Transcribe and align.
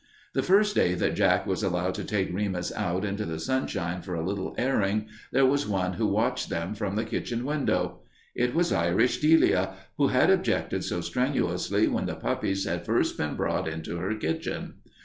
The 0.33 0.41
first 0.41 0.73
day 0.75 0.95
that 0.95 1.13
Jack 1.13 1.45
was 1.45 1.61
allowed 1.61 1.93
to 1.93 2.03
take 2.03 2.33
Remus 2.33 2.71
out 2.75 3.05
into 3.05 3.23
the 3.23 3.37
sunshine 3.39 4.01
for 4.01 4.15
a 4.15 4.25
little 4.27 4.55
airing, 4.57 5.07
there 5.31 5.45
was 5.45 5.67
one 5.67 5.93
who 5.93 6.07
watched 6.07 6.49
them 6.49 6.73
from 6.73 6.95
the 6.95 7.05
kitchen 7.05 7.45
window. 7.45 7.99
It 8.33 8.55
was 8.55 8.73
Irish 8.73 9.19
Delia, 9.19 9.75
who 9.99 10.07
had 10.07 10.31
objected 10.31 10.83
so 10.83 11.01
strenuously 11.01 11.87
when 11.87 12.07
the 12.07 12.15
puppies 12.15 12.65
had 12.65 12.83
first 12.83 13.15
been 13.15 13.35
brought 13.35 13.67
into 13.67 13.97
her 13.97 14.15
kitchen. 14.15 14.77